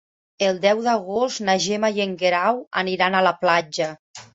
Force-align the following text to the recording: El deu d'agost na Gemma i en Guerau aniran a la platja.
El 0.47 0.61
deu 0.63 0.81
d'agost 0.87 1.43
na 1.51 1.57
Gemma 1.67 1.95
i 2.01 2.05
en 2.09 2.19
Guerau 2.25 2.67
aniran 2.87 3.23
a 3.23 3.27
la 3.31 3.39
platja. 3.47 3.97